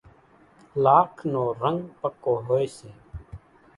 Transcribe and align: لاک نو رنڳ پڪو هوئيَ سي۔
لاک 0.83 1.13
نو 1.31 1.43
رنڳ 1.61 1.79
پڪو 1.99 2.33
هوئيَ 2.45 2.67
سي۔ 2.77 2.89